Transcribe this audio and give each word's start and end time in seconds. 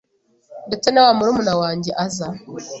ndetse 0.67 0.87
na 0.89 1.01
wa 1.05 1.11
murumuna 1.17 1.53
wanjye 1.61 1.91
aza 2.05 2.27